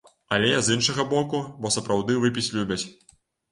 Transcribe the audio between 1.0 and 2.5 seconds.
боку, бо сапраўды выпіць